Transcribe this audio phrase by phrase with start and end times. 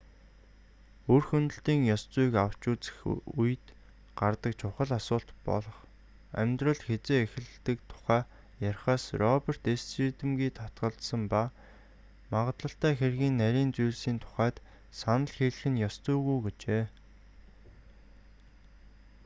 [1.13, 2.97] үр хөндөлтийн ёс зүйг авч үзэх
[3.41, 3.65] үед
[4.19, 5.77] гардаг чухал асуулт болох
[6.41, 8.21] амьдрал хэзээ эхэлдэг тухай
[8.69, 11.41] ярихаас роберт эрс шийдэмгий татгалзсан ба
[12.33, 14.57] магадлалтай хэргийн нарийн зүйлсийн тухайд
[15.01, 16.83] санал хэлэх нь ёс зүйгүй гэжээ